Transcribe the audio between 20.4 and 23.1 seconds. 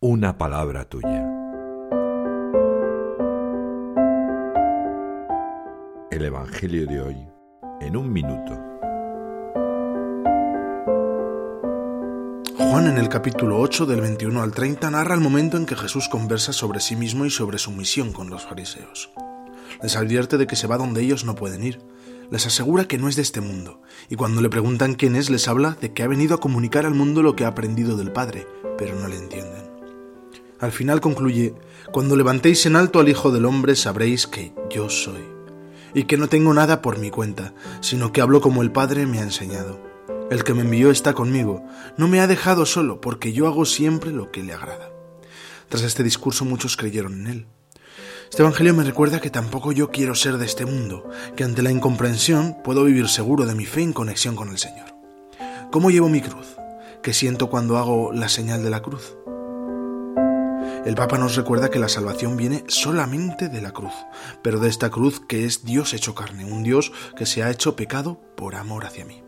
que se va donde ellos no pueden ir. Les asegura que no